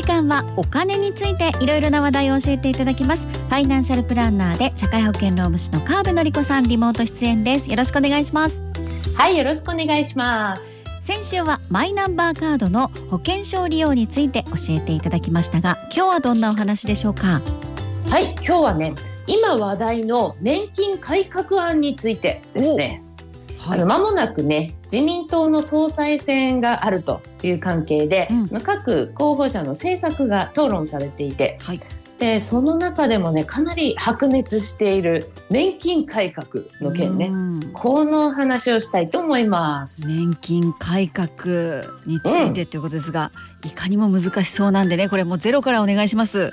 [0.00, 3.26] 時間はお金についていろいろな話題を教えていただきます。
[3.26, 7.68] ファイナンシャルプランナーで社会保険労務士の川辺典子さんリモート出演です。
[7.68, 8.62] よろしくお願いします。
[9.18, 10.78] はいよろしくお願いします。
[11.02, 17.42] 先週はマイナンバーカードの保険証利用について教えていただきましたが今日はどんなお話でしょうか？
[18.08, 18.94] はい今日はね
[19.26, 23.02] 今話題の年金改革案についてですね
[23.60, 31.80] はい、あの間もなくね自民党の総裁選があるという関係で、うん、各候補者の政策が討論されていて、はい、
[32.18, 37.30] でその中でもねかなり白熱している年金改革の件ね、
[37.72, 40.06] この話をしたいと思います。
[40.06, 43.30] 年金改革についてということですが、
[43.62, 46.52] うん、いかにも難しそうなんでねこれもうゼロからお願いします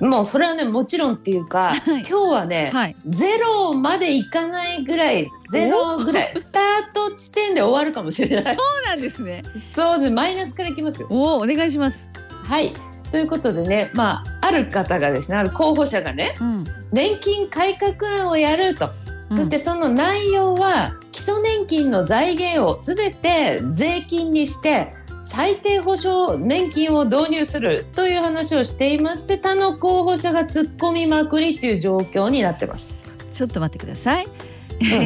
[0.00, 8.54] もうそれはねもちろんっていうか、 はい、今日はね、はい、ゼロまでいかないぐらいゼロぐらいスタート地点で終わるかもしれない。
[8.54, 9.42] そうなんですね。
[9.56, 11.08] そうでマイナスからいきますよ。
[11.10, 12.14] おお願いします。
[12.44, 12.74] はい
[13.10, 18.90] ということでね、まあ、ある方がですねある候補者がね、うん、年金改革案をやると、
[19.30, 33.26] うん、そしてその内容は基礎年金の財源をすべて税金にして最低保障年金を導入するという話をしていまして他の候補者が突っ込みまくりという状況になってます。
[33.32, 34.28] ちょっと待ってください、う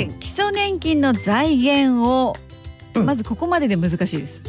[0.07, 2.37] ん、 基礎年金の財源を、
[2.95, 4.43] まずここまでで難しいです。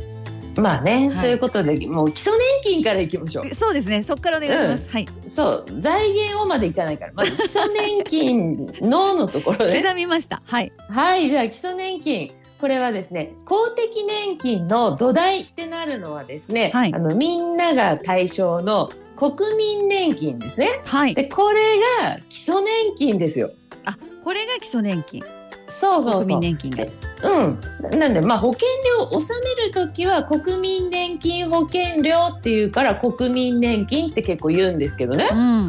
[0.56, 2.34] まあね、はい、ということでもう基礎
[2.64, 3.56] 年金からいきましょう。
[3.56, 4.04] そうですね。
[4.04, 5.08] そこからお願いします、うん、はい。
[5.28, 5.82] そう。
[5.82, 7.14] 財源をまでいかないから。
[7.16, 10.42] まず基礎年金ののところで 刻みました。
[10.46, 10.72] はい。
[10.90, 11.30] はい。
[11.30, 12.32] じゃあ基礎年金
[12.64, 20.70] これはですね公的年金の土台ってなるのはですね、はい、あのみんなが対象の国民年金ですね。
[20.86, 21.60] はい、でこれ
[22.02, 23.52] が基礎年金ですよ。
[23.84, 25.22] あこれが基礎年金。
[25.68, 26.22] そうそうそう。
[26.22, 26.86] 国民年金が。
[27.24, 28.66] うん、なんでまあ保険
[28.98, 35.66] 料を納める時は国民年金保険料っていうから国民年金って結構言うんですけどね、うん、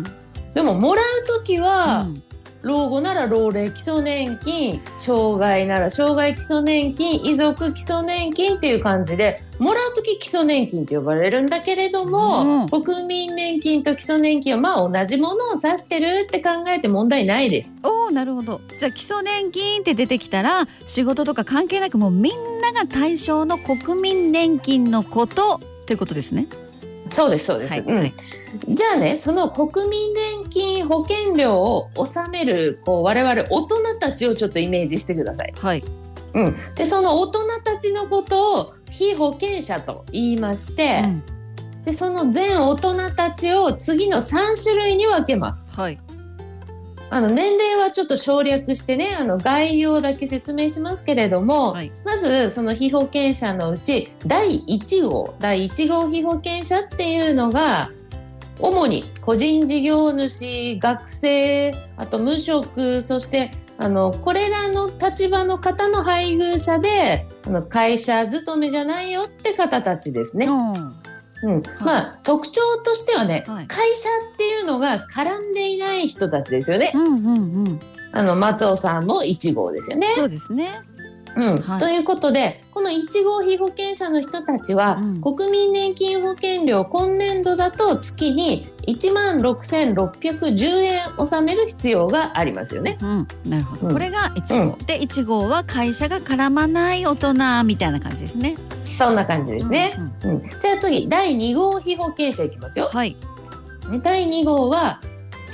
[0.55, 2.23] でももらう時は、うん、
[2.65, 17.80] 老後なら老齢基礎年金障害なら障害基礎年金遺族基礎年金っていう感じでもらう時基礎年金って呼ばれるんだけれども、うん、国民年金と基礎年金はまあ同じものを指してるって考えて問題ないです。
[17.83, 26.47] おなるほどじゃあ基礎年金って出てきたら仕事とか関係なくもうみんなが対象の国民年金のことということですね。
[27.11, 27.81] そうですそうです、はい。
[27.81, 28.13] うん、
[28.75, 35.53] じゃあねその国民年金保険料を納めるこう我々大人たちをちょっとイメージしてください。
[35.57, 35.85] はい。
[36.35, 41.23] うん、でその大人たちのことを被保険者と言いまして、うん、
[41.85, 45.73] でその全大人たちを次の3種類に分けます。
[45.75, 45.97] はい
[47.14, 57.92] あの年齢はちょっと省略してねあの概要だけ説明しますけれども、はい、まずその被保険者のうち第1号第1号被保険者っていうのが
[58.58, 70.47] 主に個人事業主学生あと無職そしてあのこれらの立場の方の配偶者であの会社勤めじゃないよって方たちですね。
[70.47, 71.04] うん
[71.44, 76.92] うん、まあ特徴としてはね、はい、会社っていうのが絡んでいない人たちですよね。
[76.94, 77.80] うんうんうん、
[78.12, 80.06] あの松尾さんも1号ですよね。
[80.14, 80.70] そうですね。
[81.36, 81.61] うん。
[81.61, 92.98] はい、ということでこの1号被保険者の人たちは、うん、国民年金保険料今年度だと月に1万6610円納める必要がありますよね。
[93.00, 98.56] うん、なるほど、うん、これが1号、で1号は会社が絡まない大人みたいな感じですね。
[98.84, 99.94] そんな感じですね。
[100.23, 102.89] うん、うん、じゃあ次第2号被保険者いきますよ。
[102.92, 103.17] はい。
[104.02, 105.00] 第2号は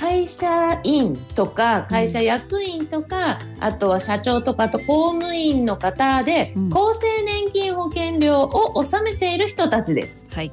[0.01, 10.33] 会社員とか会社役員とか、うん、あとは社長とかと公務員の方で、うん、厚生年金保険料を納めている人たちです。
[10.33, 10.51] はい。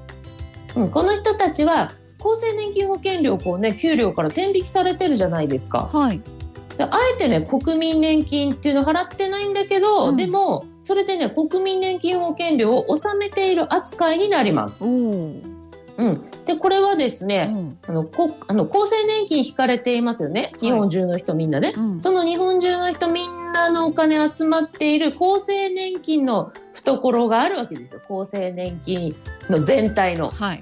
[0.76, 5.88] うん、この人たちは厚生年金保険料こうね給料から天引きされてるじゃないですか。
[5.90, 6.20] はい。
[6.78, 14.84] あえてね国民年金っていうの払ってないんだけど、うん、でもそれでね国民年金保険料を納めている扱いになります。
[14.84, 15.57] うん、
[16.44, 28.00] でこれはですね、うん、あのこあの厚生年金引かれていますよね、日本中の人みんなね、うん、その日本中の人みんなのお金集まっている厚生年金の懐があるわけですよ。
[28.08, 29.16] 厚生年金
[29.50, 30.30] の全体の。
[30.30, 30.60] はい。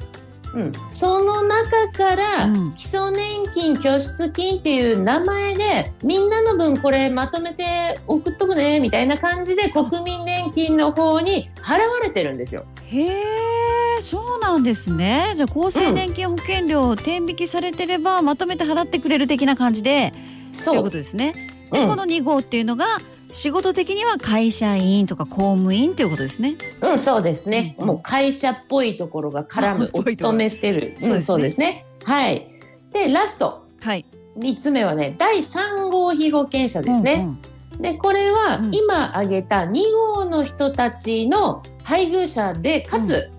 [0.55, 12.65] うん、その中から基礎年金拠出金っていう名前でみんなの分これまとめて送っとくねみたいな感じで国民年金の方に払われてるんですよ。
[12.87, 13.66] へ
[13.99, 20.13] えそうなんですねじゃあ厚生年金保険料、天引きされてればまとめて払ってくれる的な感じで
[20.53, 21.57] そういうことですね。
[21.73, 22.87] で、うん、この2号っていうのが
[23.33, 26.57] 仕事的には会社員とか公務員っていうことですね。
[26.81, 27.77] うんそうですね。
[27.79, 30.97] もう会社っぽいところが絡む お勤めしてる。
[31.03, 31.85] うん、そうですね。
[32.05, 32.49] はい。
[32.93, 33.67] でラスト。
[33.81, 34.07] はい。
[34.39, 37.15] 3つ目はね第3号被保険者ですね。
[37.15, 37.41] うん
[37.77, 39.73] うん、でこれは今挙げた2
[40.15, 43.33] 号の人たちの配偶者でかつ、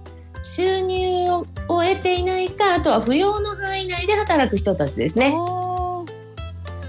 [0.44, 5.34] 収入を得ていないかあとは扶養の範囲内で働く人たちですね。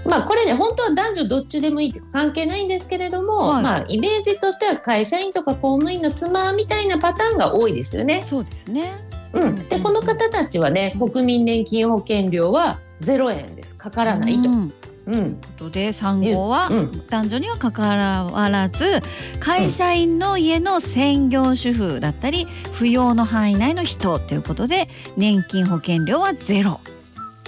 [0.05, 8.21] まあこれね本当は男女どっちでもいいって関係ないんですけれども、はい、まあイメージとしては会社員とか公務員の妻みたいなパターンが多いですよね。
[8.23, 8.91] そうですね。
[9.33, 14.49] うん、でこの方たちはね国民年金保険料は0円ですかからないと。
[14.49, 14.73] うん
[15.05, 16.69] うん、ことで3号は
[17.09, 17.83] 男女にはかか
[18.31, 19.01] わらず
[19.39, 24.87] 会社員の家の専業主婦だったり扶養の範囲内の人ということで
[25.17, 26.79] 年金保険料はゼロ。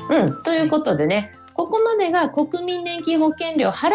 [0.10, 3.92] うん、ということでねここまでが国民年金保険料払う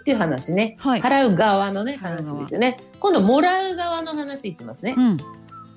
[0.00, 2.78] っていう話ね、はい、払う側のね話ですよね。
[2.98, 5.24] 今度もらう側の話いってますね、うん、で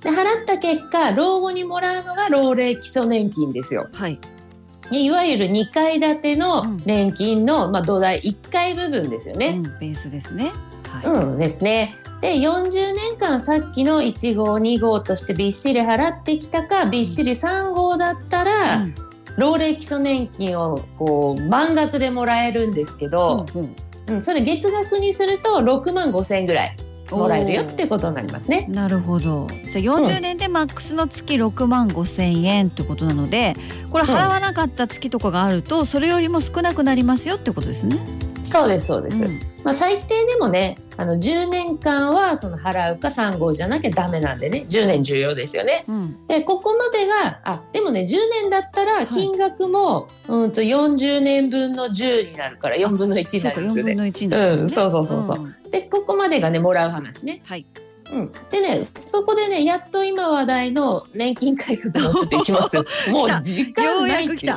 [0.10, 4.20] 払った結果老後にもらうのが老齢基礎年金ですよ、はい、
[4.92, 9.56] いわゆる2階建ての年金の、まあ、土台1階部分ですよね。
[9.58, 10.52] うん、ベースですね。
[10.88, 11.96] はい、うんですね。
[12.22, 18.96] で40年間さっきの1号2号としてびっしり払ってきたかびっしり3号だったら、うん、
[19.38, 23.76] 老齢基礎年金をこう満額でもらえるんですけど、うん、
[24.08, 26.78] うん、それ月額にすると6万5千円ぐらい。
[27.12, 28.68] もらえるよってことになりますね。
[28.70, 29.48] なるほど。
[29.72, 33.56] じゃあ40年でマックスの月6万5千円ってことなので、
[33.92, 38.00] これ払わなかった月とかがあると、それよりも少なくなりますよってことですね。
[38.44, 39.24] そうですそうです。
[39.24, 45.86] うん、まあ最低でもね、あの10年間はその払うか3号じゃなきゃダメなんでね10年重要ですよね。
[45.88, 48.06] うん、でここまでがあでもね10
[48.42, 53.94] 年だったら金額も、はい、うんと40年分の10になるから4分の1になるんですよね。
[53.94, 55.40] うん、そうそうそうそう。
[55.40, 57.42] うん、でここまでがねもらう話ね。
[57.46, 57.66] はい。
[58.12, 62.78] うん、でねそこでねやっと今話題の年金改革のちょっといきます。
[63.10, 64.54] もう時間ないっていう。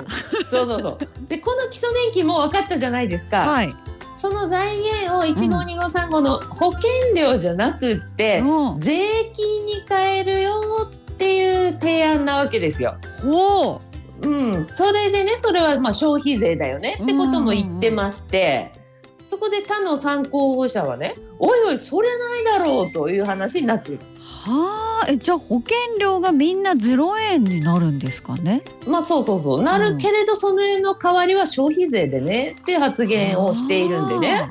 [0.51, 0.99] そうそうそう。
[1.27, 3.75] でこの基礎年金も分かったじゃないですか、はい、
[4.15, 8.93] その財源を1号2号3号の保険料じゃなくって、うん、税
[9.35, 10.53] 金に変えるよ
[10.85, 12.97] っていう提案なわけですよ。
[13.23, 13.81] ほ
[14.23, 14.29] う。
[14.29, 18.73] うん、それでねそれはまあ消費税だよねってことも言ってまして、
[19.26, 24.20] そこで他の参考保者はねおいおいそれないだろうという話になっています。
[24.49, 28.62] はあ、えじゃあ保険料がみんなゼロ円になるんですかね？
[28.87, 34.50] まあそうそうそうなるけれど、それの代わりは消費税でねって発言をしているんでね。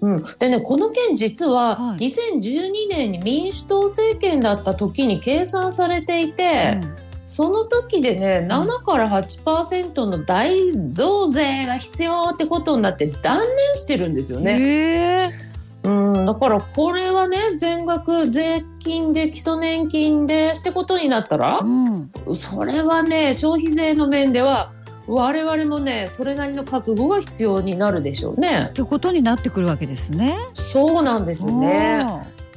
[0.00, 6.94] うん、でねこの件実は2012年に民主党政権だった時に計算されていて、うん、
[7.26, 13.46] その時でね7から8%の大増税が必要ってことになって断念
[13.76, 15.28] してるんですよね。
[15.82, 24.72] うんだからこれはね全額税金で基礎年金でってことになったら、うん、それはね消費税の面では
[25.06, 28.68] 我々もねそれなりの覚悟が必要になるでしょうね。
[28.70, 30.36] ってことになってくるわけですね。
[30.52, 32.04] そうなんですね。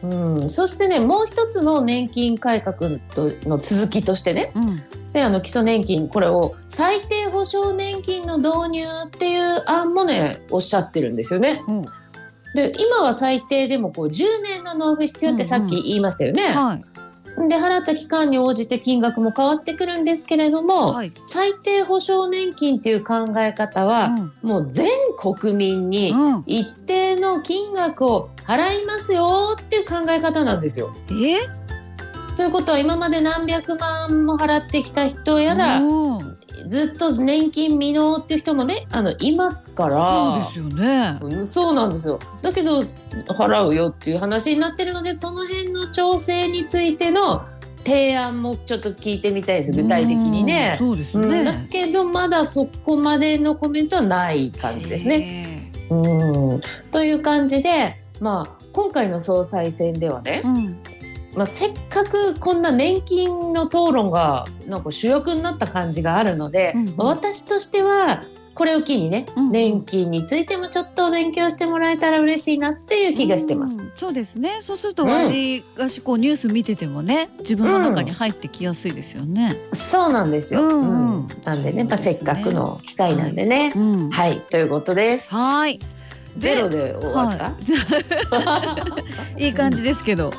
[0.04, 0.08] う
[0.46, 11.64] ん、そしてねもう一つの年金改革との続きとしてね、うん、であの基礎年金これを最低保障年金の導入っていう案もねおっしゃってるんですよね。
[11.68, 11.86] うん。
[12.56, 16.44] で今は最低でもこう10年の納付必要ってさっき言いましたよね。
[16.44, 16.84] うんうんはい。
[17.48, 24.08] で払った期間に応じて金額も変わってくるんですけれども、はい、最低保障年金っていう考え方は、
[24.42, 26.14] うん、もう全国民に
[26.48, 30.96] 一定の金額を払いますよっていう考え方なんですよ。
[31.12, 31.38] え？
[32.36, 35.80] ということは今まで何百万も払ってきた人やら
[36.66, 40.34] ずっと年金未納っていう人もねあのいますから。
[40.50, 42.20] そうですよね、うん、そうなんですよ。
[42.42, 47.46] だけど払うよっていう話になってるのでその辺の調整についての
[47.86, 50.76] 提案もちょっと聞いてみたいです具体的にね。
[50.80, 55.72] そうですね、うん、だけどまだそこまでのコメントはない感じですね。
[55.92, 56.62] うん。
[56.92, 60.80] という感じで、まあ、今回の総裁選ではね、うん、
[61.36, 68.24] まあ、せっかくこんな年金の討論がなんか主役になった感じがあるので、うんうん、私としては
[68.56, 73.84] これを機にね、うんうん、年金についてもちょっと勉強してもらえたら嬉しいなっていう気がしてます。
[73.84, 74.58] うん、そうですね。
[74.60, 79.58] そうすると割がしこうニュース見ててもね、自分の中に入ってきやすいですよね。
[79.72, 80.68] うん、そうなんですよ。
[80.68, 83.72] うんうん、なんでね、まあ、せっかくの機会なんでね。
[84.12, 85.34] はい、はい、ということです。
[85.34, 85.80] はい。
[86.38, 87.44] ゼロで終わった？
[87.46, 87.54] は
[89.38, 90.32] い、 いい感じですけど。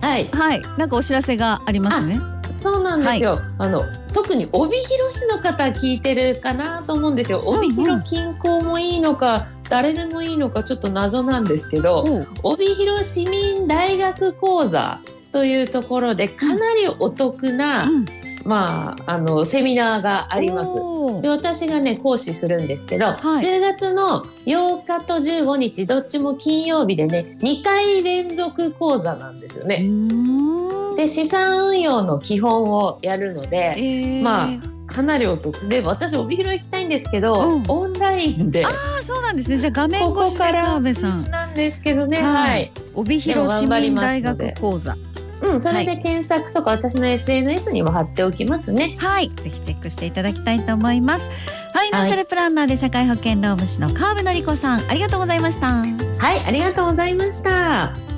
[0.00, 2.20] はい、はい、なんかお知らせがありますね。
[2.50, 3.32] そそうなんですよ。
[3.32, 7.42] はい、あの特に帯広市の方聞いてるかなと思うんですよ。
[7.46, 12.04] 帯広近郊もいいのか、うんうん、誰でもいいのかちょっと謎なんですけど、
[12.42, 15.00] 帯広市民大学講座
[15.32, 18.04] というところでかなりお得な、うん
[18.44, 20.74] まあ、あのセミナーがあります。
[21.22, 29.84] で私がね講師するんですけど、はい、10月の8日と15日どっちも金曜日でね2回連続講座なんですよね。
[30.96, 34.48] で資産運用の基本をやるので、えー、まあ
[34.86, 35.68] かなりお得。
[35.68, 38.66] で私帯広行きたいんですけど、うん、オンラインで。
[38.66, 39.56] ああそうなんですね。
[39.56, 41.30] じゃあ画面越しで川辺さん。
[41.30, 44.96] なんですけどねはい、はい、帯広市民大学講座
[45.42, 48.90] うん、それで検索とか私の SNS にも貼っておきますね。
[48.98, 51.24] はい、ぜひチェックしていただきたいと思います。
[51.24, 55.66] ファイナンシャルプランナーで社会保険労務士の川辺典子さん、ありがとうございました。
[55.68, 58.09] はい、ありがとうございました。